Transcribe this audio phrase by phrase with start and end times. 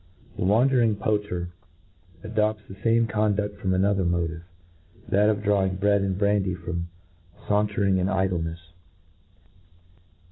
[0.35, 1.43] The wandering poach* cr
[2.23, 4.41] adopts the fame condud from another motive,
[5.07, 6.89] that of drawing bread and birandy from
[7.47, 8.71] fawtcr ing and idlenefs.